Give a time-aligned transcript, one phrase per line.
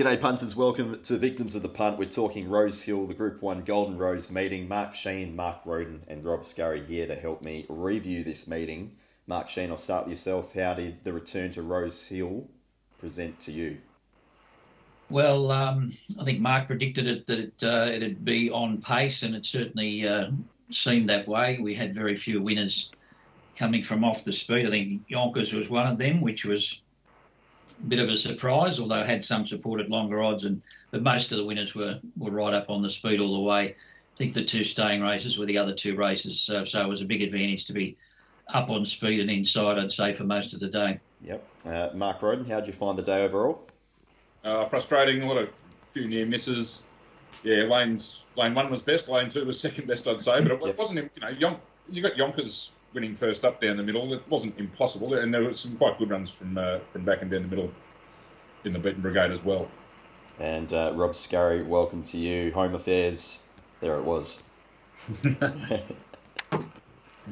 [0.00, 1.98] G'day punters, welcome to Victims of the Punt.
[1.98, 4.66] We're talking Rose Hill, the Group 1 Golden Rose meeting.
[4.66, 8.92] Mark Sheen, Mark Roden and Rob Scurry here to help me review this meeting.
[9.26, 10.54] Mark Sheen, I'll start with yourself.
[10.54, 12.48] How did the return to Rose Hill
[12.98, 13.76] present to you?
[15.10, 19.34] Well, um, I think Mark predicted it that it, uh, it'd be on pace, and
[19.34, 20.30] it certainly uh,
[20.70, 21.58] seemed that way.
[21.60, 22.90] We had very few winners
[23.54, 24.66] coming from off the speed.
[24.66, 26.80] I think Yonkers was one of them, which was
[27.88, 30.44] bit of a surprise, although had some support at longer odds.
[30.44, 33.40] And but most of the winners were, were right up on the speed all the
[33.40, 33.68] way.
[33.68, 37.00] I think the two staying races were the other two races, so, so it was
[37.00, 37.96] a big advantage to be
[38.48, 39.78] up on speed and inside.
[39.78, 41.00] I'd say for most of the day.
[41.22, 41.48] Yep.
[41.66, 43.62] Uh, Mark Roden, how did you find the day overall?
[44.44, 45.48] Uh, frustrating, a lot of
[45.86, 46.84] few near misses.
[47.42, 50.42] Yeah, lanes lane one was best, lane two was second best, I'd say.
[50.42, 50.78] But it, yep.
[50.78, 51.56] wasn't, you know, Yon,
[51.90, 54.12] you got Yonkers winning first up down the middle.
[54.12, 57.30] It wasn't impossible, and there were some quite good runs from uh, from back and
[57.30, 57.70] down the middle
[58.64, 59.68] in the beaten brigade as well.
[60.38, 62.52] And uh, Rob Scurry, welcome to you.
[62.52, 63.42] Home affairs,
[63.80, 64.42] there it was.
[65.22, 65.80] yeah,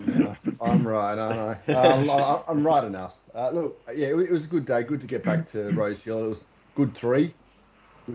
[0.61, 1.73] I'm right, aren't I?
[1.73, 3.15] Um, I'm right enough.
[3.35, 4.83] Uh, look, yeah, it was a good day.
[4.83, 6.25] Good to get back to Rose Hill.
[6.25, 7.35] It was good three, good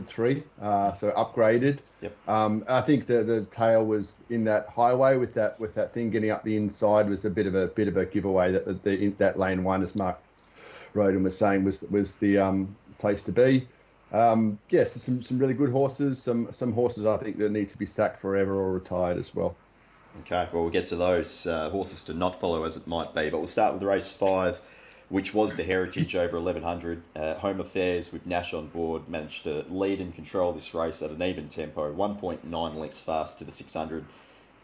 [0.02, 0.44] three.
[0.62, 1.80] Uh, so upgraded.
[2.02, 2.16] Yep.
[2.28, 6.10] Um, I think the the tail was in that highway with that with that thing
[6.10, 8.74] getting up the inside was a bit of a bit of a giveaway that the,
[8.96, 10.20] the that lane one, as Mark
[10.94, 13.68] Roden was saying, was was the um, place to be.
[14.12, 16.22] Um, yes, some some really good horses.
[16.22, 19.56] Some some horses I think that need to be sacked forever or retired as well.
[20.22, 23.30] Okay, well we'll get to those uh, horses to not follow as it might be,
[23.30, 24.62] but we'll start with race five
[25.14, 27.04] which was the heritage over 1100.
[27.16, 31.12] Uh, home Affairs with Nash on board managed to lead and control this race at
[31.12, 34.06] an even tempo, 1.9 lengths fast to the 600,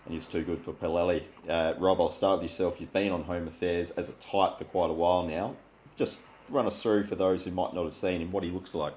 [0.06, 1.22] and he's too good for Pilelli.
[1.48, 2.82] Uh, Rob, I'll start with yourself.
[2.82, 5.56] You've been on Home Affairs as a type for quite a while now.
[5.96, 8.74] Just run us through for those who might not have seen him what he looks
[8.74, 8.96] like.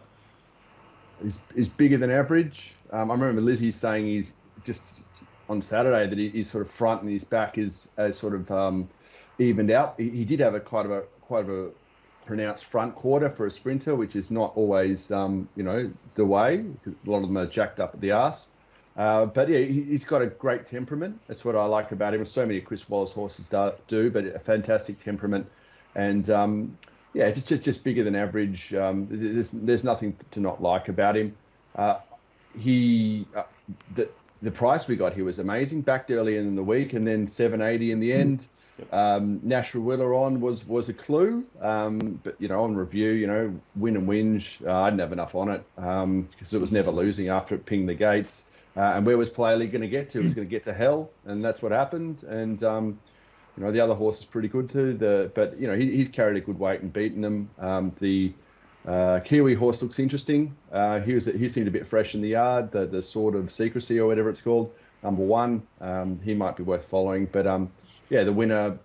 [1.23, 2.77] He's, he's bigger than average.
[2.93, 4.33] Um, I remember Lizzie saying he's
[4.65, 5.03] just
[5.51, 8.51] on Saturday that he, his sort of front and his back is as sort of
[8.51, 8.89] um,
[9.39, 9.97] evened out.
[9.99, 11.03] He, he, did have a quite of a
[11.33, 11.71] quite a
[12.27, 16.63] pronounced front quarter for a sprinter, which is not always, um, you know, the way.
[16.87, 18.49] A lot of them are jacked up at the arse.
[18.99, 21.19] Uh, but yeah, he's got a great temperament.
[21.29, 22.27] That's what I like about him.
[22.27, 23.49] So many Chris Waller horses
[23.89, 25.47] do, but a fantastic temperament,
[25.95, 26.77] and um,
[27.15, 28.75] yeah, just, just just bigger than average.
[28.75, 31.35] Um, there's there's nothing to not like about him.
[31.75, 32.01] Uh,
[32.59, 33.45] he uh,
[33.95, 34.07] the
[34.43, 35.81] the price we got here was amazing.
[35.81, 38.47] Backed early in the week, and then 780 in the end.
[38.91, 43.27] Um, Nash Rawiller on was was a clue, um, but you know on review, you
[43.27, 44.67] know win and whinge.
[44.67, 47.67] Uh, I didn't have enough on it because um, it was never losing after it
[47.67, 48.45] pinged the gates.
[48.77, 50.21] Uh, and where was Playley going to get to?
[50.21, 52.23] It was going to get to hell, and that's what happened.
[52.23, 52.99] And um,
[53.57, 54.95] you know the other horse is pretty good too.
[54.95, 57.51] The but you know he, he's carried a good weight and beaten them.
[57.59, 58.33] Um, the
[58.87, 60.57] uh, Kiwi horse looks interesting.
[60.73, 62.73] Uh, he was he seemed a bit fresh in the yard.
[62.73, 64.73] The the sort of secrecy or whatever it's called
[65.03, 65.63] number one.
[65.81, 67.27] Um, he might be worth following.
[67.27, 67.71] But um,
[68.09, 68.79] yeah, the winner,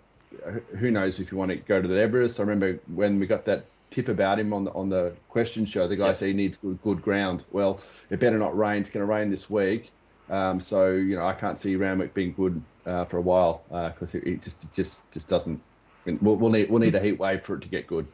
[0.77, 2.39] who knows if you want to go to the Everest.
[2.39, 5.87] I remember when we got that tip about him on the on the question show,
[5.87, 6.17] the guy yep.
[6.17, 7.43] said he needs good, good ground.
[7.51, 7.79] Well,
[8.09, 8.81] it better not rain.
[8.81, 9.91] It's going to rain this week.
[10.29, 14.13] Um, so you know, I can't see Randwick being good uh, for a while because
[14.13, 15.61] uh, it, it, just it just just doesn't.
[16.05, 18.07] We'll, we'll, need we'll need a heat wave for it to get good.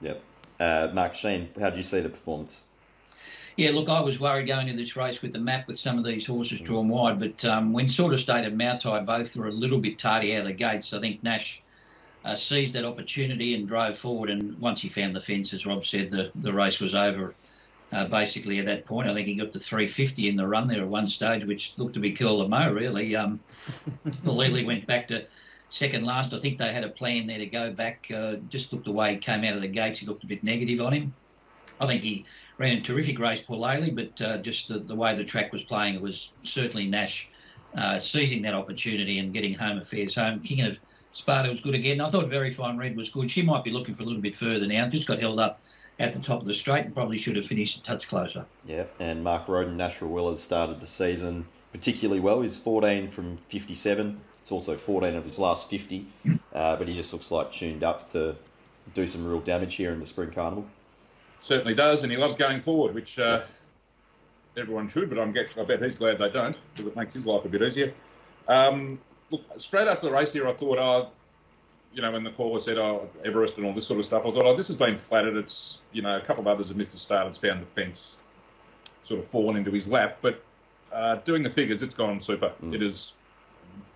[0.00, 0.22] Yep.
[0.60, 2.62] Uh, Mark Sheen, how do you see the performance?
[3.56, 6.04] Yeah, look, I was worried going into this race with the map with some of
[6.04, 9.52] these horses drawn wide, but um, when sort of state and Moutai both were a
[9.52, 11.62] little bit tardy out of the gates, I think Nash
[12.26, 14.28] uh, seized that opportunity and drove forward.
[14.28, 17.34] And once he found the fence, as Rob said, the, the race was over.
[17.92, 20.82] Uh, basically, at that point, I think he got to 350 in the run there
[20.82, 23.16] at one stage, which looked to be cool to Mo, really.
[23.16, 23.40] Um,
[24.24, 25.24] Lily went back to
[25.70, 26.34] second last.
[26.34, 28.10] I think they had a plan there to go back.
[28.14, 30.44] Uh, just looked the way he came out of the gates, he looked a bit
[30.44, 31.14] negative on him.
[31.80, 32.24] I think he
[32.58, 35.62] ran a terrific race, Paul Ailey, but uh, just the, the, way the track was
[35.62, 37.28] playing, it was certainly Nash
[37.76, 40.40] uh, seizing that opportunity and getting home affairs home.
[40.40, 40.76] King of
[41.12, 42.00] Sparta was good again.
[42.00, 43.30] I thought Very Fine Red was good.
[43.30, 44.88] She might be looking for a little bit further now.
[44.88, 45.60] Just got held up
[45.98, 48.44] at the top of the straight and probably should have finished a touch closer.
[48.66, 52.40] Yeah, and Mark Roden, Nash Rawiller's started the season particularly well.
[52.40, 54.20] He's 14 from 57.
[54.38, 56.06] It's also 14 of his last 50,
[56.54, 58.36] uh, but he just looks like tuned up to
[58.94, 60.66] do some real damage here in the Spring Carnival
[61.46, 63.40] certainly does, and he loves going forward, which uh,
[64.56, 65.08] everyone should.
[65.08, 67.48] But I'm get, I bet he's glad they don't because it makes his life a
[67.48, 67.94] bit easier.
[68.48, 68.98] Um,
[69.30, 71.10] look, straight after the race here, I thought, oh,
[71.94, 74.30] you know, when the caller said, oh, Everest and all this sort of stuff, I
[74.30, 75.36] thought, oh, this has been flattered.
[75.36, 77.26] It's, you know, a couple of others have missed the start.
[77.28, 78.20] It's found the fence
[79.02, 80.18] sort of fallen into his lap.
[80.20, 80.42] But
[80.92, 82.52] uh, doing the figures, it's gone super.
[82.62, 82.74] Mm.
[82.74, 83.14] It is,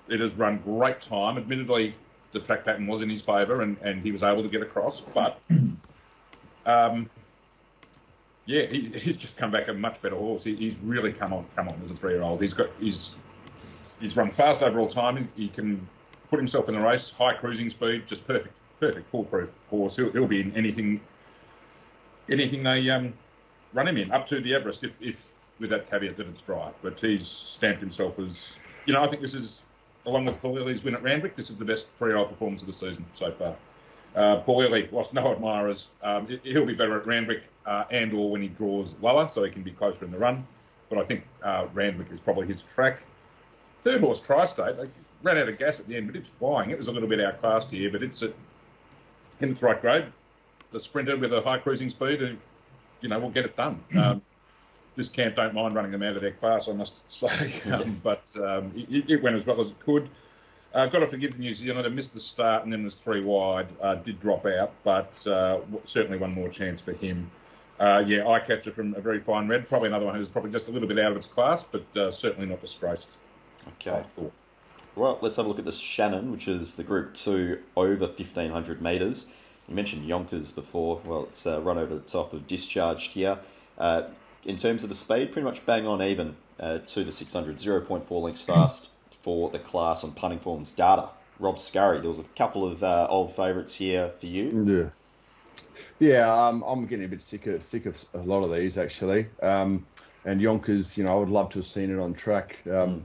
[0.08, 1.36] it has run great time.
[1.36, 1.94] Admittedly,
[2.32, 5.00] the track pattern was in his favour and, and he was able to get across,
[5.00, 5.38] but
[6.66, 7.10] um,
[8.50, 10.42] yeah, he, he's just come back a much better horse.
[10.42, 12.42] He, he's really come on, come on as a three-year-old.
[12.42, 13.14] He's got he's
[14.00, 15.28] he's run fast overall time.
[15.36, 15.86] He can
[16.28, 19.96] put himself in the race, high cruising speed, just perfect, perfect foolproof horse.
[19.96, 21.00] He'll, he'll be in anything,
[22.28, 23.12] anything they um,
[23.72, 26.70] run him in, up to the Everest, if, if with that caveat that it's dry.
[26.82, 29.62] But he's stamped himself as, you know, I think this is,
[30.06, 32.72] along with Paul Lilley's win at Randwick, this is the best three-year-old performance of the
[32.72, 33.56] season so far.
[34.14, 34.42] Uh,
[34.90, 35.88] lost no admirers.
[36.02, 39.50] Um, he'll be better at Randwick uh, and or when he draws lower, so he
[39.50, 40.46] can be closer in the run.
[40.88, 43.02] But I think uh, Randwick is probably his track.
[43.82, 44.76] Third horse, Tri-State,
[45.22, 46.70] ran out of gas at the end, but it's flying.
[46.70, 48.32] It was a little bit outclassed here, but it's a,
[49.40, 50.06] in its right grade.
[50.72, 52.38] The sprinter with a high cruising speed, and
[53.00, 53.80] you know, will get it done.
[53.96, 54.22] Um,
[54.96, 58.34] this camp don't mind running them out of their class, I must say, um, but
[58.36, 60.10] um, it, it, went as well as it could.
[60.72, 63.66] Uh, got to forgive the New Zealander, missed the start and then was three wide,
[63.80, 67.30] uh, did drop out, but uh, certainly one more chance for him.
[67.80, 70.68] Uh, yeah, eye catcher from a very fine red, probably another one who's probably just
[70.68, 73.20] a little bit out of its class, but uh, certainly not disgraced.
[73.66, 73.90] Okay.
[73.90, 74.32] I thought.
[74.94, 78.82] Well, let's have a look at the Shannon, which is the Group 2 over 1500
[78.82, 79.26] metres.
[79.66, 81.00] You mentioned Yonkers before.
[81.04, 83.38] Well, it's uh, run over the top of discharged here.
[83.78, 84.02] Uh,
[84.44, 88.22] in terms of the speed, pretty much bang on even uh, to the 600, 0.4
[88.22, 88.90] lengths fast
[89.20, 91.08] for the class on punting forms data.
[91.38, 94.92] Rob Scurry, there was a couple of uh, old favourites here for you.
[95.98, 98.78] Yeah, yeah, um, I'm getting a bit sick of sick of a lot of these
[98.78, 99.26] actually.
[99.42, 99.86] Um,
[100.24, 102.58] and Yonkers, you know, I would love to have seen it on track.
[102.66, 103.02] Um, mm.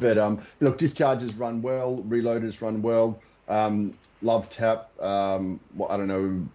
[0.00, 3.20] But um, look, discharges run well, reloaders run well.
[3.48, 4.90] Um, love tap.
[5.00, 6.46] Um, well, I don't know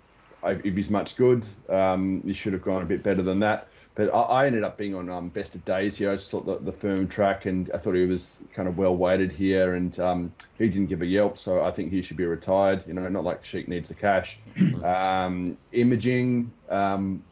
[0.43, 1.47] if he's much good.
[1.69, 3.67] Um, he should have gone a bit better than that.
[3.97, 6.11] But I, I ended up being on um, best of days here.
[6.11, 8.95] I just thought the, the firm track, and I thought he was kind of well
[8.95, 11.39] weighted here, and um, he didn't give a yelp.
[11.39, 12.83] So I think he should be retired.
[12.85, 14.39] You know, not like Sheik needs the cash.
[14.83, 17.23] Um, imaging, um,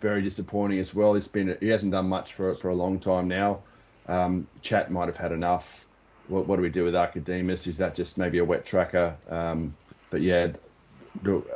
[0.00, 1.14] very disappointing as well.
[1.14, 3.60] He's been he hasn't done much for for a long time now.
[4.08, 5.86] Um, chat might have had enough.
[6.26, 7.66] What, what, do we do with Archidemus?
[7.66, 9.16] Is that just maybe a wet tracker?
[9.30, 9.74] Um,
[10.10, 10.48] but yeah,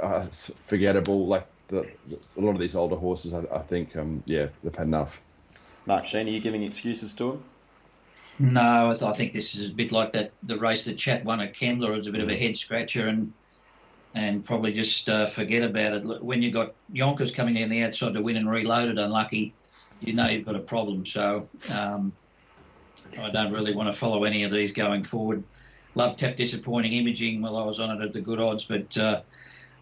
[0.01, 0.27] uh,
[0.67, 1.27] forgettable.
[1.27, 4.75] Like the, the, a lot of these older horses, I, I think, um, yeah, they've
[4.75, 5.23] had enough.
[5.87, 7.45] Mark Sheen, are you giving excuses to him?
[8.39, 11.25] No, I, th- I, think this is a bit like that the race that Chat
[11.25, 11.89] won at Kembla.
[11.89, 13.33] It was a bit of a head scratcher and
[14.15, 16.23] and probably just uh, forget about it.
[16.23, 19.55] When you've got Yonkers coming down the outside to win and reloaded, unlucky,
[20.01, 21.07] you know you've got a problem.
[21.07, 22.13] So um,
[23.19, 25.43] I don't really want to follow any of these going forward.
[25.95, 27.41] Love tap disappointing imaging.
[27.41, 29.23] Well, I was on it at the good odds, but uh,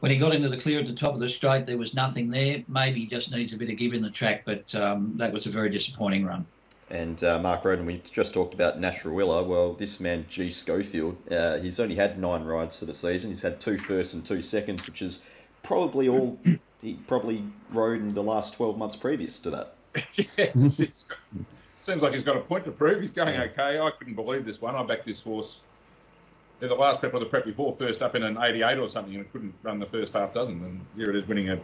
[0.00, 2.30] when he got into the clear at the top of the straight, there was nothing
[2.30, 2.64] there.
[2.68, 5.46] Maybe he just needs a bit of give in the track, but um, that was
[5.46, 6.44] a very disappointing run.
[6.90, 9.46] And uh, Mark Roden, we just talked about Nash Rawiller.
[9.46, 10.50] Well, this man, G.
[10.50, 13.30] Schofield, uh, he's only had nine rides for the season.
[13.30, 15.24] He's had two firsts and two seconds, which is
[15.62, 16.38] probably all
[16.82, 19.74] he probably rode in the last 12 months previous to that.
[20.36, 21.06] yes,
[21.82, 23.02] seems like he's got a point to prove.
[23.02, 23.78] He's going okay.
[23.78, 24.74] I couldn't believe this one.
[24.74, 25.69] I backed this horse yeah,
[26.68, 29.30] the last prep or the prep before, first up in an 88 or something, and
[29.32, 30.62] couldn't run the first half dozen.
[30.62, 31.60] And here it is winning a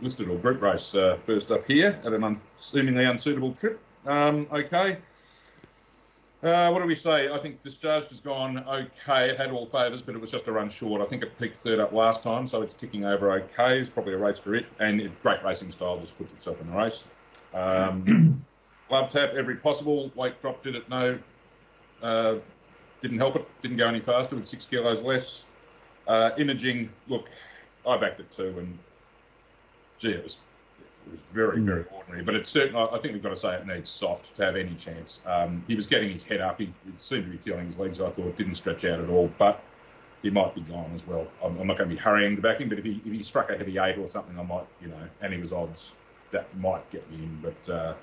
[0.00, 3.80] listed or group race uh, first up here at an un- seemingly unsuitable trip.
[4.06, 4.98] Um, okay.
[6.40, 7.32] Uh, what do we say?
[7.32, 9.30] I think discharged has gone okay.
[9.30, 11.02] It had all favours, but it was just a run short.
[11.02, 13.80] I think it peaked third up last time, so it's ticking over okay.
[13.80, 16.70] It's probably a race for it, and it, great racing style just puts itself in
[16.70, 17.04] the race.
[17.52, 18.44] Um,
[18.90, 20.12] love tap every possible.
[20.14, 21.18] Weight drop did it no
[22.02, 22.36] uh,
[23.00, 23.46] didn't help it.
[23.62, 25.44] Didn't go any faster with six kilos less.
[26.06, 27.28] Uh, imaging, look,
[27.86, 28.78] I backed it too, and
[29.98, 30.38] gee, it was,
[31.06, 31.64] it was very, mm.
[31.64, 32.22] very ordinary.
[32.22, 32.76] But it's certain.
[32.76, 35.20] I think we've got to say it needs soft to have any chance.
[35.26, 36.58] Um, he was getting his head up.
[36.58, 38.00] He, he, seemed to be feeling his legs.
[38.00, 39.62] I thought didn't stretch out at all, but
[40.22, 41.26] he might be gone as well.
[41.44, 43.22] I'm, I'm not going to be hurrying to back him, but if he if he
[43.22, 45.94] struck a heavy eight or something, I might, you know, and he was odds,
[46.30, 47.38] that might get me in.
[47.42, 47.94] But uh,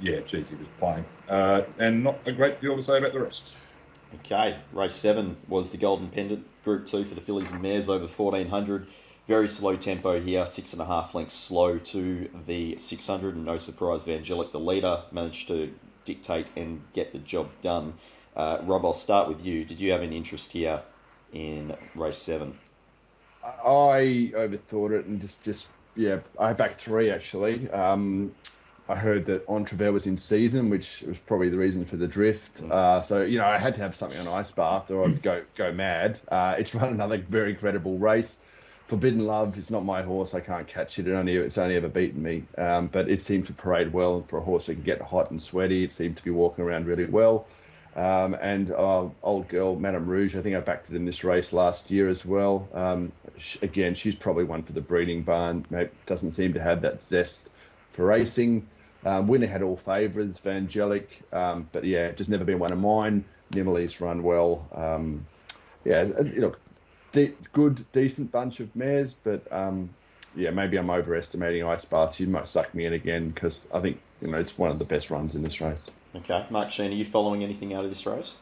[0.00, 3.20] yeah, geez, he was playing, uh, and not a great deal to say about the
[3.20, 3.54] rest.
[4.20, 8.06] Okay, race seven was the Golden Pendant, Group Two for the fillies and mares over
[8.06, 8.86] fourteen hundred.
[9.26, 13.44] Very slow tempo here, six and a half lengths slow to the six hundred, and
[13.44, 17.94] no surprise, Vangelic, the leader, managed to dictate and get the job done.
[18.36, 19.64] Uh, Rob, I'll start with you.
[19.64, 20.82] Did you have any interest here
[21.32, 22.58] in race seven?
[23.42, 27.70] I overthought it and just, just yeah, I backed three actually.
[27.70, 28.34] Um,
[28.88, 32.62] I heard that Entriviere was in season, which was probably the reason for the drift.
[32.62, 32.70] Mm.
[32.70, 35.42] Uh, so you know, I had to have something on Ice Bath, or I'd go
[35.54, 36.20] go mad.
[36.28, 38.36] Uh, it's run another very credible race.
[38.86, 40.34] Forbidden Love is not my horse.
[40.34, 41.08] I can't catch it.
[41.08, 42.44] It only it's only ever beaten me.
[42.58, 45.42] Um, but it seemed to parade well for a horse that can get hot and
[45.42, 45.84] sweaty.
[45.84, 47.46] It seemed to be walking around really well.
[47.96, 51.52] Um, and uh, old girl, Madame Rouge, I think I backed it in this race
[51.52, 52.68] last year as well.
[52.74, 55.64] Um, sh- again, she's probably one for the breeding barn.
[55.70, 57.48] Maybe doesn't seem to have that zest
[57.92, 58.66] for racing.
[59.04, 63.24] Um, winner had all favourites, Vangelic, um, but yeah, just never been one of mine.
[63.52, 64.66] Nimalee's run well.
[64.72, 65.26] Um,
[65.84, 66.58] yeah, look,
[67.12, 69.90] de- good, decent bunch of mares, but um,
[70.34, 72.18] yeah, maybe I'm overestimating Ice Bath.
[72.18, 74.84] You might suck me in again because I think you know it's one of the
[74.84, 75.86] best runs in this race.
[76.16, 78.38] Okay, Mark Sheen, are you following anything out of this race?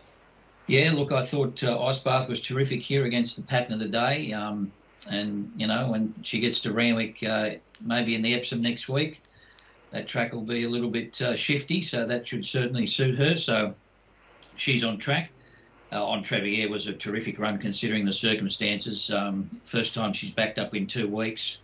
[0.66, 3.88] Yeah, look, I thought uh, Ice Bath was terrific here against the pattern of the
[3.88, 4.33] day.
[4.33, 4.71] Um,
[5.11, 7.50] and, you know, when she gets to Randwick, uh,
[7.81, 9.21] maybe in the Epsom next week,
[9.93, 13.37] that track will be a little bit uh, shifty, so that should certainly suit her.
[13.37, 13.75] So
[14.57, 15.31] she's on track.
[15.93, 19.11] Uh, Entriviere was a terrific run considering the circumstances.
[19.11, 21.59] Um, first time she's backed up in two weeks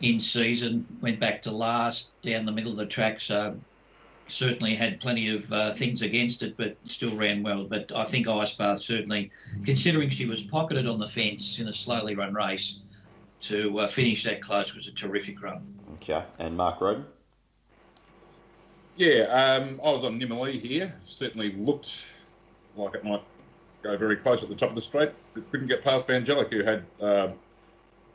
[0.00, 3.56] in season, went back to last down the middle of the track, so
[4.28, 7.64] certainly had plenty of uh, things against it, but still ran well.
[7.64, 9.30] But I think Ice Bath certainly,
[9.64, 12.78] considering she was pocketed on the fence in a slowly run race,
[13.42, 15.62] to uh, finish that close was a terrific run.
[15.94, 17.04] Okay, and Mark Roden?
[18.96, 20.94] Yeah, um, I was on Nimalee here.
[21.04, 22.06] Certainly looked
[22.76, 23.22] like it might
[23.82, 26.64] go very close at the top of the straight, but couldn't get past Vangelic, who
[26.64, 27.28] had uh,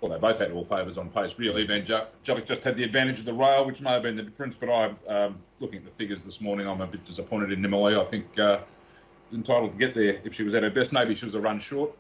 [0.02, 1.64] well, they both had all favours on pace, really.
[1.64, 4.56] Evangelic just had the advantage of the rail, which may have been the difference.
[4.56, 6.68] But I'm um, looking at the figures this morning.
[6.68, 8.00] I'm a bit disappointed in Nimalee.
[8.00, 8.62] I think uh,
[9.32, 10.92] entitled to get there if she was at her best.
[10.92, 11.96] Maybe she was a run short.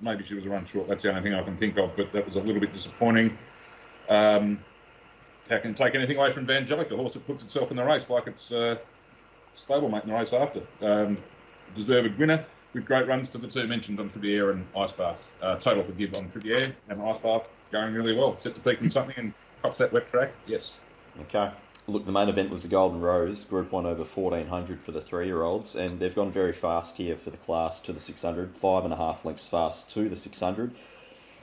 [0.00, 0.88] Maybe she was a run short.
[0.88, 1.96] That's the only thing I can think of.
[1.96, 3.38] But that was a little bit disappointing.
[4.08, 4.58] Um,
[5.48, 7.84] how can you take anything away from Vangelic, a horse that puts itself in the
[7.84, 8.76] race like it's uh,
[9.54, 10.62] stablemate in the race after?
[10.80, 11.18] Um,
[11.74, 15.30] deserved winner with great runs to the two mentioned Entriviere and Ice Bath.
[15.40, 18.36] Uh, total forgive Entriviere and Ice Bath going really well.
[18.38, 20.32] Set the peak in something and cops that wet track.
[20.46, 20.78] Yes.
[21.20, 21.50] Okay.
[21.86, 25.26] Look, the main event was the Golden Rose, Group 1 over 1400 for the three
[25.26, 28.84] year olds, and they've gone very fast here for the class to the 600, five
[28.84, 30.72] and a half lengths fast to the 600.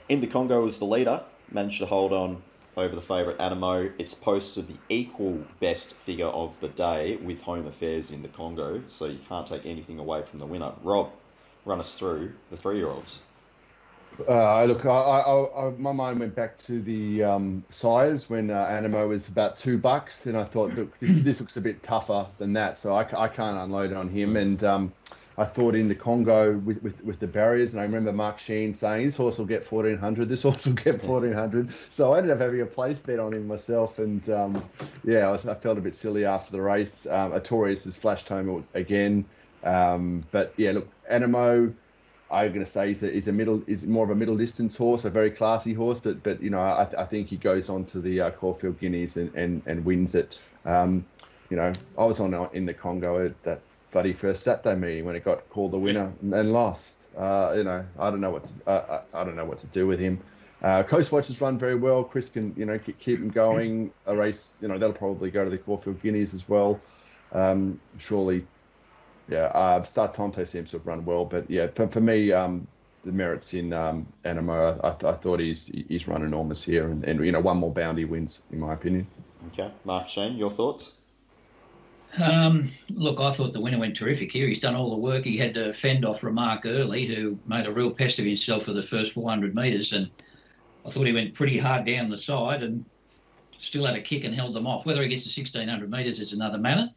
[0.08, 2.42] In the Congo was the leader, managed to hold on
[2.76, 3.92] over the favourite Anamoe.
[3.98, 8.82] It's posted the equal best figure of the day with home affairs in the Congo,
[8.88, 10.72] so you can't take anything away from the winner.
[10.82, 11.10] Rob,
[11.64, 13.22] run us through the three year olds.
[14.28, 18.66] Uh, look, I, I, I, my mind went back to the um, sires when uh,
[18.66, 22.26] Anamoe was about two bucks, and I thought, look, this, this looks a bit tougher
[22.38, 24.36] than that, so I, I can't unload it on him.
[24.36, 24.92] And um,
[25.38, 28.74] I thought in the Congo with, with, with, the barriers, and I remember Mark Sheen
[28.74, 31.70] saying this horse will get 1400, this horse will get 1400.
[31.90, 34.64] So I ended up having a place bet on him myself, and um,
[35.04, 37.06] yeah, I, was, I, felt a bit silly after the race.
[37.06, 39.24] Um, Artorias has flashed home again.
[39.64, 41.72] Um, but yeah, look, Anamoe,
[42.30, 44.76] I'm going to say he's a, he's a middle, is more of a middle distance
[44.76, 46.00] horse, a very classy horse.
[46.00, 49.16] But but you know, I, I think he goes on to the uh, Caulfield Guineas
[49.16, 50.38] and, and, and wins it.
[50.64, 51.04] Um,
[51.50, 53.60] you know, I was on uh, in the Congo at that
[53.92, 56.96] bloody first Saturday meeting when it got called the winner and, and lost.
[57.16, 59.86] Uh, you know, I don't know what to, uh, I don't know what to do
[59.86, 60.20] with him.
[60.62, 62.02] Uh, Coast Watch has run very well.
[62.04, 63.92] Chris can, you know, keep him going.
[64.06, 66.80] A race, you know, that'll probably go to the Caulfield Guineas as well.
[67.32, 68.46] Um, surely
[69.28, 72.66] yeah, uh, Star Tonto seems to have run well, but yeah, for, for me, um,
[73.04, 77.24] the merits in um, Anamoe, I, I, thought he's he's run enormous here, and, and
[77.24, 79.06] you know one more bounty wins, in my opinion.
[79.48, 80.94] Okay, Mark Sheen, your thoughts?
[82.20, 84.46] Um, look, I thought the winner went terrific here.
[84.46, 85.24] He's done all the work.
[85.24, 88.72] He had to fend off Remark early, who made a real pest of himself for
[88.72, 90.10] the first 400 metres, and
[90.84, 92.84] I thought he went pretty hard down the side and
[93.58, 94.84] still had a kick and held them off.
[94.84, 96.90] Whether he gets to 1600 metres is another matter,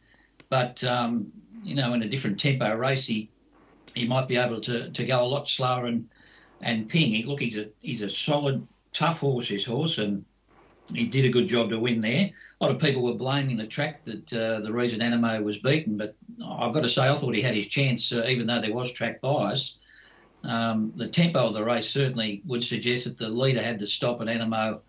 [0.49, 1.31] but um,
[1.63, 3.29] you know, in a different tempo race, he
[3.93, 6.09] he might be able to, to go a lot slower and
[6.61, 7.25] and ping.
[7.25, 10.25] Look, he's a he's a solid, tough horse, his horse, and
[10.93, 12.29] he did a good job to win there.
[12.59, 15.97] A lot of people were blaming the track that uh, the reason Anamoe was beaten,
[15.97, 16.15] but
[16.45, 18.91] I've got to say I thought he had his chance, uh, even though there was
[18.91, 19.75] track bias.
[20.43, 24.21] Um, the tempo of the race certainly would suggest that the leader had to stop
[24.21, 24.79] and Anamoe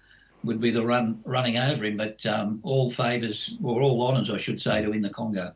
[0.45, 4.37] would be the run running over him, but um, all favours, or all honours, I
[4.37, 5.53] should say, to win the Congo.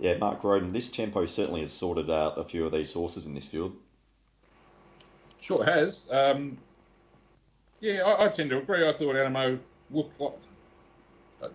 [0.00, 3.34] Yeah, Mark Roden, this tempo certainly has sorted out a few of these horses in
[3.34, 3.74] this field.
[5.38, 6.06] Sure has.
[6.10, 6.58] Um,
[7.80, 8.86] yeah, I, I, tend to agree.
[8.86, 9.58] I thought Anamoe
[9.90, 10.32] looked like,
[11.42, 11.48] uh,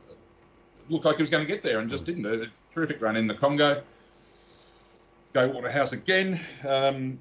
[0.90, 2.26] looked like he was going to get there and just didn't.
[2.26, 3.84] A terrific run in the Congo.
[5.34, 6.40] Go Waterhouse again.
[6.68, 7.20] Um,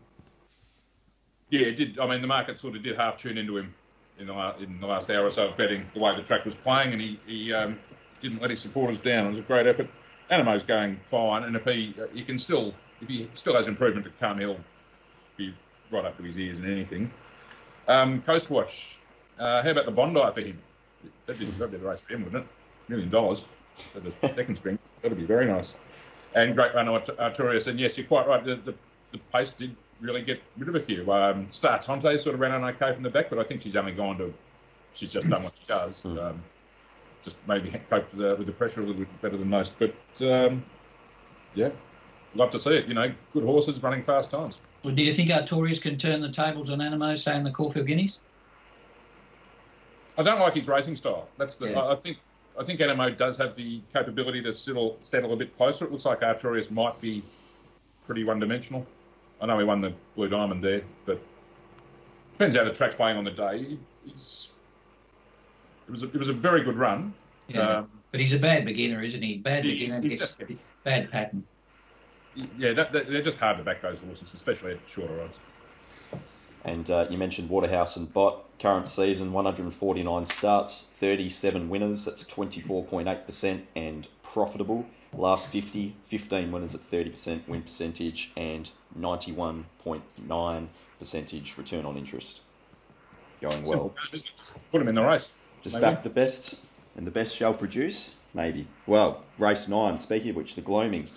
[1.48, 1.98] yeah, it did.
[1.98, 3.74] I mean, the market sort of did half tune into him
[4.18, 6.54] in the, in the last hour or so of betting the way the track was
[6.54, 7.78] playing, and he, he um,
[8.20, 9.26] didn't let his supporters down.
[9.26, 9.88] It was a great effort.
[10.30, 14.12] Anamoe's going fine, and if he you can still if he still has improvement to
[14.12, 14.60] come, he'll
[15.36, 15.54] be
[15.90, 17.10] right up to his ears in anything.
[17.88, 18.98] Um, Coastwatch,
[19.38, 20.58] uh, how about the Bondi for him?
[21.26, 22.50] That'd be, that'd be the race for him, wouldn't it?
[22.88, 24.78] Million dollars for the second string.
[25.02, 25.74] That'd be very nice.
[26.34, 27.66] and great runner Artorias.
[27.66, 28.44] And yes, you're quite right.
[28.44, 28.74] The, the,
[29.12, 31.10] the pace did really get rid of a few.
[31.12, 33.76] Um, Star Tonte sort of ran on okay from the back, but I think she's
[33.76, 34.32] only gone to,
[34.94, 36.02] she's just done what she does.
[36.02, 36.18] Hmm.
[36.18, 36.42] Um,
[37.22, 39.76] just maybe coped with the, with the, pressure a little bit better than most.
[39.78, 40.64] But um,
[41.54, 41.70] yeah,
[42.34, 42.88] love to see it.
[42.88, 44.60] You know, good horses running fast times.
[44.84, 47.86] Well, do you think Artorias can turn the tables on Anamoe, say in the Caulfield
[47.86, 48.18] Guineas?
[50.20, 51.28] I don't like his racing style.
[51.38, 51.70] That's the.
[51.70, 51.80] Yeah.
[51.80, 52.18] I, I think
[52.58, 55.86] I think Anamoe does have the capability to settle settle a bit closer.
[55.86, 57.22] It looks like Artorias might be
[58.04, 58.86] pretty one dimensional.
[59.40, 61.20] I know he won the Blue Diamond there, but
[62.32, 63.78] depends how the track's playing on the day.
[64.06, 64.52] It's,
[65.88, 67.14] it was a, it was a very good run.
[67.48, 69.38] Yeah, um, but he's a bad beginner, isn't he?
[69.38, 71.44] Bad beginner, he's, just gets, bad pattern.
[72.58, 75.40] Yeah, that, that, they're just hard to back those horses, especially at shorter odds.
[76.64, 78.44] And uh, you mentioned Waterhouse and Bott.
[78.58, 82.04] Current season, 149 starts, 37 winners.
[82.04, 84.84] That's 24.8% and profitable.
[85.14, 90.66] Last 50, 15 winners at 30% win percentage and 91.9
[90.98, 92.42] percentage return on interest.
[93.40, 93.94] Going well.
[94.70, 95.32] Put them in the race.
[95.62, 95.86] Just maybe.
[95.86, 96.60] back the best,
[96.96, 98.14] and the best shall produce.
[98.34, 98.66] Maybe.
[98.86, 99.98] Well, race nine.
[99.98, 101.08] Speaking of which, the gloaming.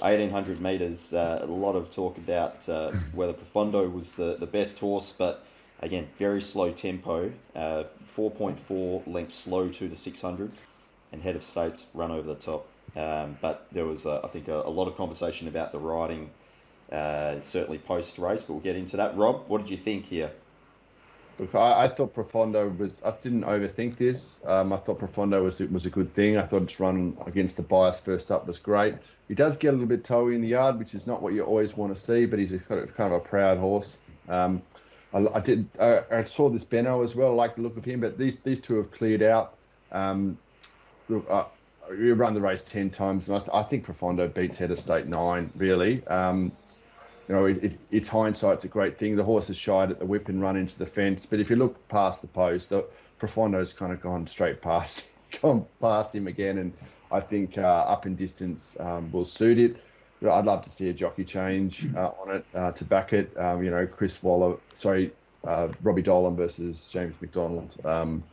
[0.00, 4.78] 1800 metres, uh, a lot of talk about uh, whether Profondo was the, the best
[4.78, 5.44] horse, but
[5.80, 10.52] again, very slow tempo, uh, 4.4 lengths slow to the 600,
[11.12, 12.66] and Head of States run over the top.
[12.96, 16.30] Um, but there was, uh, I think, a, a, lot of conversation about the riding,
[16.90, 19.16] uh, certainly post race, but we'll get into that.
[19.16, 20.32] Rob, what did you think here?
[21.54, 23.00] I, I, thought Profondo was.
[23.04, 24.40] I didn't overthink this.
[24.44, 26.36] Um, I thought Profondo was was a good thing.
[26.36, 28.94] I thought its run against the bias first up was great.
[29.28, 31.44] He does get a little bit toey in the yard, which is not what you
[31.44, 32.26] always want to see.
[32.26, 33.98] But he's a, kind of a proud horse.
[34.28, 34.62] Um,
[35.14, 35.68] I, I, did.
[35.80, 37.30] I, I, saw this Benno as well.
[37.30, 39.54] I like the look of him, but these these two have cleared out.
[39.92, 40.38] Um,
[41.08, 41.44] look, uh,
[41.88, 45.06] we run the race ten times, and I, I think Profondo beats Head of State
[45.06, 45.50] nine.
[45.56, 46.50] Really, um,
[47.28, 49.16] you know, it, it, it's hindsight's a great thing.
[49.16, 51.56] The horse has shied at the whip and run into the fence, but if you
[51.56, 52.86] look past the post, the
[53.20, 55.10] Profondo's kind of gone straight past,
[55.42, 56.72] gone past him again, and
[57.12, 59.76] I think uh, up in distance um, will suit it.
[60.28, 63.30] I'd love to see a jockey change uh, on it uh, to back it.
[63.36, 65.12] Um, you know, Chris Waller, sorry,
[65.44, 67.72] uh, Robbie Dolan versus James McDonald.
[67.84, 68.24] Um,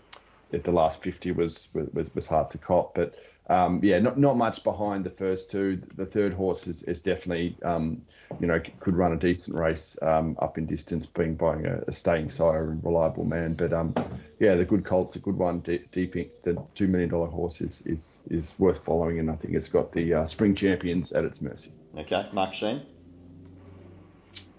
[0.54, 3.16] at the last 50 was, was was hard to cop, but
[3.48, 5.82] um, yeah, not not much behind the first two.
[5.96, 8.02] The third horse is, is definitely, um,
[8.40, 11.94] you know, could run a decent race um, up in distance, being by a, a,
[11.94, 13.54] staying sire and reliable man.
[13.54, 13.94] But um,
[14.40, 15.60] yeah, the good Colt's a good one.
[15.60, 19.54] Deep, deep the two million dollar horse is, is is worth following, and I think
[19.54, 21.72] it's got the uh, spring champions at its mercy.
[21.98, 22.82] Okay, Mark Sheen.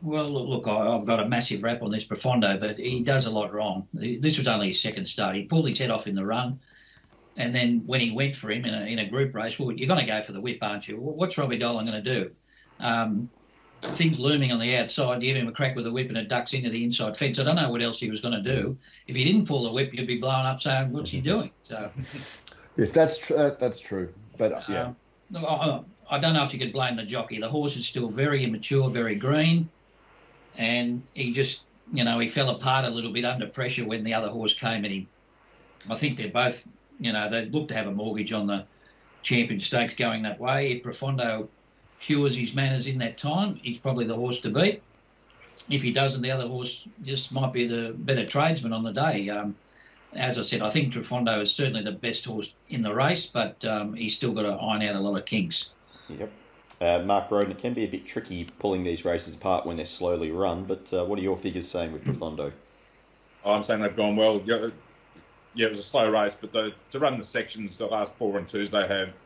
[0.03, 3.53] Well, look, I've got a massive rap on this Profondo, but he does a lot
[3.53, 3.88] wrong.
[3.92, 5.35] This was only his second start.
[5.35, 6.61] He pulled his head off in the run.
[7.37, 9.88] And then when he went for him in a, in a group race, well, you're
[9.88, 10.96] going to go for the whip, aren't you?
[10.96, 12.31] what's Robbie Dolan going to do?
[12.81, 13.29] Um,
[13.83, 15.22] things looming on the outside.
[15.22, 17.38] You give him a crack with the whip and it ducks into the inside fence.
[17.38, 18.77] I don't know what else he was going to do.
[19.07, 21.90] If he didn't pull the whip, you'd be blowing up saying, "What's he doing?" So,
[22.77, 24.12] yes, that's tr- that's true.
[24.38, 24.92] But uh, yeah,
[25.35, 27.38] um, I, I don't know if you could blame the jockey.
[27.38, 29.68] The horse is still very immature, very green,
[30.57, 34.14] and he just, you know, he fell apart a little bit under pressure when the
[34.14, 35.07] other horse came at him.
[35.90, 36.66] I think they're both
[37.00, 38.64] you know, they look to have a mortgage on the
[39.22, 40.72] champion stakes going that way.
[40.72, 41.48] If Profondo
[42.00, 44.82] cures his manners in that time, he's probably the horse to beat.
[45.70, 49.28] If he doesn't, the other horse just might be the better tradesman on the day.
[49.30, 49.56] Um,
[50.12, 53.64] as I said, I think Profondo is certainly the best horse in the race, but
[53.64, 55.70] um, he's still got to iron out a lot of kinks.
[56.09, 56.30] Yep.
[56.80, 59.87] Uh, Mark Roden, it can be a bit tricky pulling these races apart when they're
[59.87, 62.52] slowly run, but uh, what are your figures saying with Profondo?
[63.44, 64.40] I'm saying they've gone well
[65.57, 68.38] yeah, it was a slow race, but the, to run the sections, the last four
[68.38, 69.19] and twos they have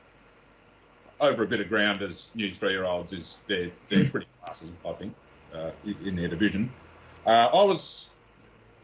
[1.21, 5.15] over a bit of ground as new three-year-olds is they're they're pretty classy, I think,
[5.53, 6.73] uh, in their division.
[7.27, 8.11] Uh, I was,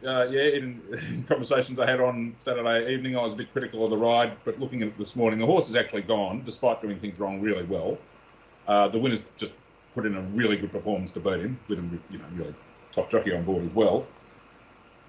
[0.05, 3.85] uh, yeah, in, in, conversations I had on Saturday evening, I was a bit critical
[3.85, 6.83] of the ride, but looking at it this morning, the horse has actually gone, despite
[6.83, 7.97] doing things wrong really well.
[8.67, 9.55] Uh, the winner's just
[9.95, 12.55] put in a really good performance to beat him, with him, you know, really
[12.91, 14.07] top jockey on board as well.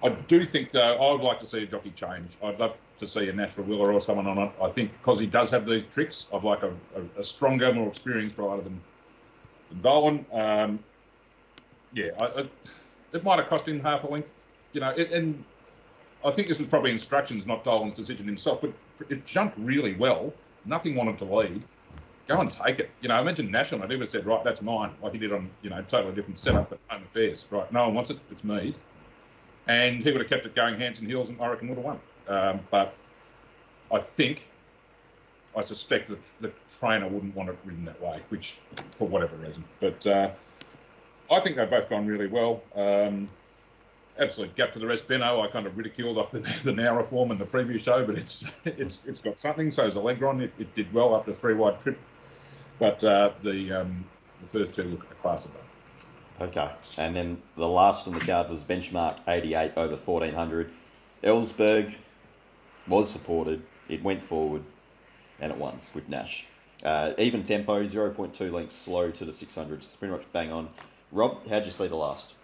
[0.03, 2.38] I do think, though, I would like to see a jockey change.
[2.43, 4.51] I'd love to see a Nash Rawiller or someone on it.
[4.62, 7.88] I think because he does have these tricks, I'd like a, a, a stronger, more
[7.88, 8.79] experienced rider than,
[9.69, 10.25] than Dolan.
[10.31, 10.79] Um,
[11.93, 12.49] yeah, I, I,
[13.13, 15.43] it might have cost him half a length, you know, it, and
[16.23, 18.73] I think this was probably instructions, not Dolan's decision himself, but
[19.10, 20.33] it jumped really well.
[20.65, 21.63] Nothing wanted to lead.
[22.27, 22.91] Go and take it.
[23.01, 23.81] You know, I mentioned National.
[23.83, 26.71] I never said, right, that's mine, like he did on, you know, totally different setup
[26.71, 27.45] at Home Affairs.
[27.49, 28.75] Right, no one wants it, it's me
[29.67, 31.86] and he would have kept it going hands and heels, and I reckon would have
[31.86, 31.99] won.
[32.27, 32.93] Um, but
[33.91, 34.41] I think
[35.56, 38.60] I suspect that the trainer wouldn't want it ridden that way, which
[38.91, 39.63] for whatever reason.
[39.80, 40.32] But uh,
[41.32, 42.62] I think they've both gone really well.
[42.75, 43.30] Um,
[44.19, 45.08] absolute gap to the rest.
[45.08, 48.17] Benno, I kind of ridiculed off the, the now reform in the previous show, but
[48.17, 49.71] it's it's it's got something.
[49.71, 50.41] So is Alegron.
[50.41, 51.99] It, it did well after a three wide trip,
[52.80, 54.06] but uh, the um,
[54.39, 55.66] the first two look a class above.
[56.39, 60.69] Okay, and then the last on the card was benchmark 88 over 1400.
[61.23, 61.95] Ellsberg
[62.88, 63.63] was supported.
[63.89, 64.63] It went forward,
[65.39, 66.45] and it won with Nash.
[66.84, 69.97] Uh, even tempo, 0.2 lengths slow to the 600s.
[69.97, 70.69] Pretty much bang on.
[71.12, 72.36] Rob, how'd you see the last?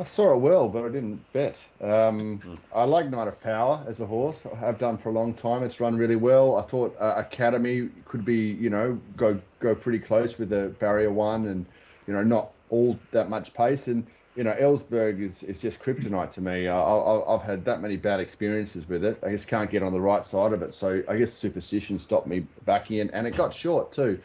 [0.00, 1.58] I saw it well, but I didn't bet.
[1.80, 2.40] Um,
[2.74, 4.44] I like Knight of Power as a horse.
[4.52, 5.62] I have done for a long time.
[5.64, 6.56] It's run really well.
[6.56, 11.10] I thought uh, Academy could be, you know, go go pretty close with the barrier
[11.10, 11.66] one, and
[12.06, 13.86] you know, not all that much pace.
[13.86, 16.68] And you know, Ellsberg is, is just kryptonite to me.
[16.68, 19.18] I, I've had that many bad experiences with it.
[19.24, 20.74] I just can't get on the right side of it.
[20.74, 24.20] So I guess superstition stopped me backing in, and it got short too.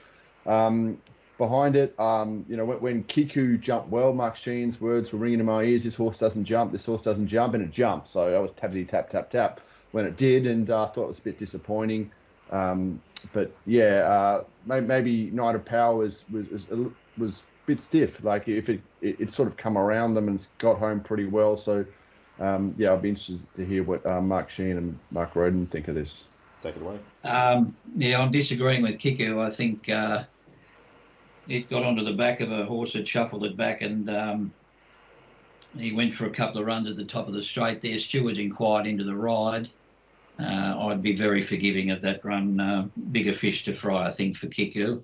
[0.46, 1.00] Um,
[1.38, 2.00] behind it.
[2.00, 5.64] Um, you know, when, when, Kiku jumped well, Mark Sheen's words were ringing in my
[5.64, 5.84] ears.
[5.84, 6.72] This horse doesn't jump.
[6.72, 8.08] This horse doesn't jump, and it jumped.
[8.08, 11.08] So I was tappity tap tap tap when it did, and I uh, thought it
[11.08, 12.12] was a bit disappointing.
[12.52, 13.02] Um,
[13.32, 18.24] but yeah, uh, maybe, Knight of Power was was was, was bit stiff.
[18.24, 21.58] Like if it, it, it sort of come around them and got home pretty well.
[21.58, 21.86] So
[22.40, 25.88] um, yeah, I'd be interested to hear what uh, Mark Sheen and Mark Roden think
[25.88, 26.26] of this.
[26.62, 27.00] Take it away.
[27.24, 29.42] Um, yeah, I'm disagreeing with Kiku.
[29.42, 30.24] I think uh,
[31.48, 34.52] it got onto the back of a horse that shuffled it back and um,
[35.78, 37.98] he went for a couple of runs at the top of the straight there.
[37.98, 39.70] Stewards inquired into the ride.
[40.40, 42.60] Uh, I'd be very forgiving of that run.
[42.60, 45.04] Uh, bigger fish to fry, I think, for Kiku.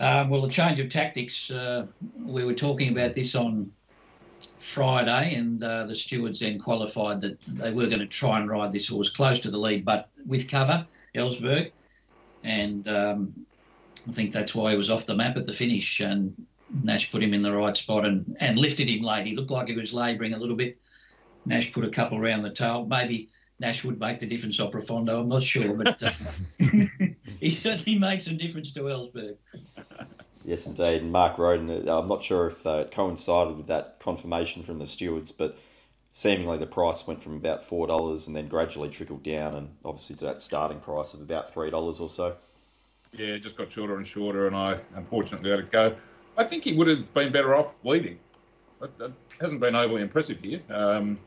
[0.00, 1.86] Um, well, the change of tactics, uh,
[2.24, 3.70] we were talking about this on
[4.58, 8.72] Friday, and uh, the stewards then qualified that they were going to try and ride
[8.72, 11.72] this horse close to the lead, but with cover, Ellsberg.
[12.42, 13.46] And um,
[14.08, 16.34] I think that's why he was off the map at the finish, and
[16.82, 19.26] Nash put him in the right spot and, and lifted him late.
[19.26, 20.78] He looked like he was labouring a little bit.
[21.44, 22.86] Nash put a couple around the tail.
[22.86, 25.20] Maybe Nash would make the difference off Profondo.
[25.20, 26.10] I'm not sure, but uh,
[27.46, 29.36] he certainly makes some difference to Ellsberg.
[30.44, 31.02] Yes, indeed.
[31.02, 34.78] And Mark Roden, uh, I'm not sure if uh, it coincided with that confirmation from
[34.78, 35.58] the stewards, but
[36.10, 40.24] seemingly the price went from about $4 and then gradually trickled down, and obviously to
[40.24, 42.36] that starting price of about $3 or so
[43.12, 45.96] yeah, it just got shorter and shorter, and I unfortunately let it go.
[46.36, 48.18] I think he would have been better off leading.
[48.82, 51.18] It, it hasn't been overly impressive here, um,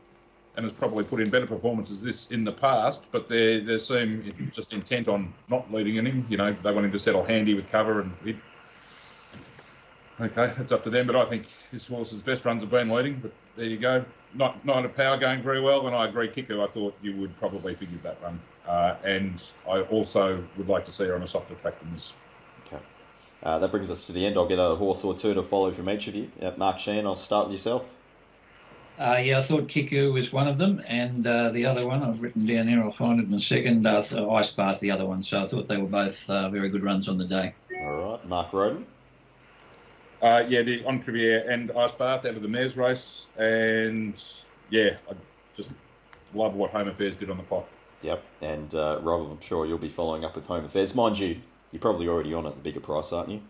[0.56, 3.06] and has probably put in better performances this in the past.
[3.10, 6.26] But they they seem just intent on not leading in him.
[6.28, 8.38] You know, they want him to settle handy with cover and.
[10.20, 11.06] Okay, it's up to them.
[11.06, 13.14] But I think this horse's best runs have been leading.
[13.14, 14.04] But there you go.
[14.34, 16.62] Not Knight of Power going very well, and I agree, Kiku.
[16.62, 18.40] I thought you would probably forgive that run.
[18.66, 22.14] Uh, and I also would like to see her on a softer track than this.
[22.66, 22.82] Okay.
[23.42, 24.36] Uh, that brings us to the end.
[24.36, 26.30] I'll get a horse or two to follow from each of you.
[26.40, 27.94] Uh, Mark Sheen, I'll start with yourself.
[28.98, 32.22] Uh, yeah, I thought Kiku was one of them, and uh, the other one I've
[32.22, 32.80] written down here.
[32.80, 33.86] I'll find it in a second.
[33.86, 34.00] Uh,
[34.32, 35.22] Ice Bath, the other one.
[35.22, 37.54] So I thought they were both uh, very good runs on the day.
[37.80, 38.86] All right, Mark Roden.
[40.22, 44.22] Uh, yeah, the Entriviere and Ice Bath out of the Mares race, and
[44.70, 45.14] yeah, I
[45.54, 45.72] just
[46.32, 47.66] love what Home Affairs did on the pot.
[48.02, 50.94] Yep, and uh, Rob, I'm sure you'll be following up with Home Affairs.
[50.94, 51.40] Mind you,
[51.72, 53.42] you're probably already on at the bigger price, aren't you?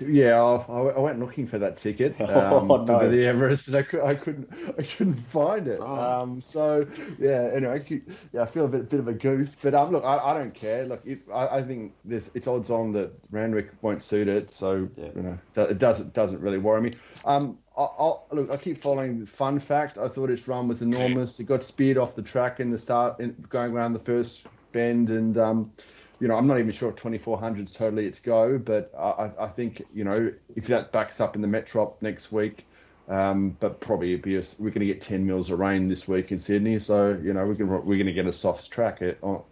[0.00, 3.08] Yeah, I, I went looking for that ticket oh, um, oh, no.
[3.08, 5.78] the Everest, and I, I couldn't, I couldn't find it.
[5.80, 6.22] Oh.
[6.22, 6.86] Um, so
[7.18, 8.02] yeah, anyway,
[8.32, 10.54] yeah, I feel a bit, bit of a goose, but um, look, I, I don't
[10.54, 10.86] care.
[10.86, 14.88] Look, it, I, I think there's, it's odds on that Randwick won't suit it, so
[14.96, 15.08] yeah.
[15.14, 16.92] you know, it doesn't doesn't really worry me.
[17.24, 19.96] Um, I'll, look, I keep following the fun fact.
[19.96, 21.40] I thought its run was enormous.
[21.40, 25.08] It got speared off the track in the start, in, going around the first bend,
[25.08, 25.72] and um,
[26.20, 29.48] you know, I'm not even sure if 2400 is totally its go, but I, I
[29.48, 32.66] think you know if that backs up in the Metrop next week,
[33.08, 36.30] um, but probably be a, we're going to get 10 mils of rain this week
[36.30, 39.18] in Sydney, so you know we're going we're going to get a soft track at,
[39.22, 39.42] on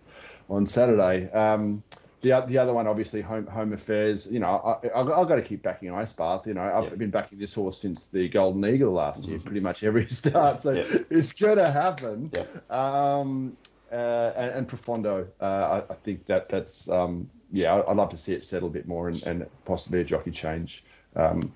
[0.50, 1.30] on Saturday.
[1.32, 1.82] Um,
[2.20, 4.26] the the other one, obviously, home home affairs.
[4.30, 6.46] You know, I, I, have got to keep backing Ice Bath.
[6.46, 6.94] You know, I've yeah.
[6.96, 9.46] been backing this horse since the Golden Eagle last year, mm-hmm.
[9.46, 10.60] pretty much every start.
[10.60, 10.98] So yeah.
[11.10, 12.32] it's going to happen.
[12.34, 12.44] Yeah.
[12.70, 13.56] Um,
[13.92, 18.18] uh, and, and, Profondo, uh, I, I, think that that's um, yeah, I'd love to
[18.18, 20.84] see it settle a bit more and, and possibly a jockey change.
[21.16, 21.54] Um,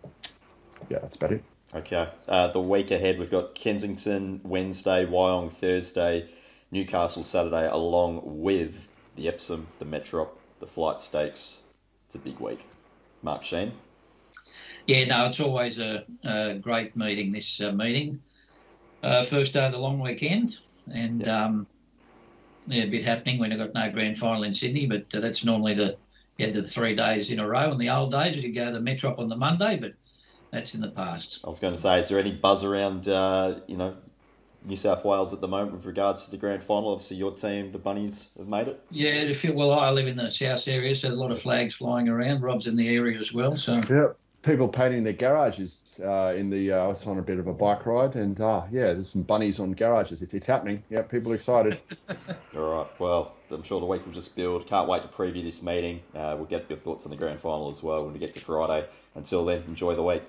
[0.88, 1.44] yeah, that's about it.
[1.74, 2.08] Okay.
[2.28, 6.28] Uh, the week ahead, we've got Kensington Wednesday, Wyong Thursday,
[6.70, 11.62] Newcastle Saturday, along with the Epsom, the Metrop, the flight stakes.
[12.06, 12.66] It's a big week.
[13.22, 13.72] Mark Sheen.
[14.86, 17.32] Yeah, no, it's always a, a great meeting.
[17.32, 18.20] This uh, meeting,
[19.02, 20.56] uh, first day of the long weekend,
[20.92, 21.44] and yeah.
[21.44, 21.66] um,
[22.66, 25.44] yeah, a bit happening when I got no grand final in Sydney, but uh, that's
[25.44, 25.96] normally the
[26.38, 27.72] you had the three days in a row.
[27.72, 29.92] In the old days, you go to the Metrop on the Monday, but
[30.50, 31.40] that's in the past.
[31.44, 33.96] I was going to say, is there any buzz around, uh, you know,
[34.64, 36.90] New South Wales at the moment with regards to the grand final?
[36.90, 38.82] Obviously, your team, the Bunnies, have made it.
[38.90, 41.74] Yeah, if you, well, I live in the south area, so a lot of flags
[41.74, 42.40] flying around.
[42.40, 44.08] Rob's in the area as well, so Yeah,
[44.42, 46.72] people painting their garages uh, in the.
[46.72, 49.22] Uh, I was on a bit of a bike ride, and uh, yeah, there's some
[49.22, 50.22] bunnies on garages.
[50.22, 50.82] It's, it's happening.
[50.90, 51.80] Yeah, people are excited.
[52.56, 53.00] All right.
[53.00, 54.66] Well, I'm sure the week will just build.
[54.66, 56.00] Can't wait to preview this meeting.
[56.14, 58.40] Uh, we'll get your thoughts on the grand final as well when we get to
[58.40, 58.86] Friday.
[59.14, 60.22] Until then, enjoy the week.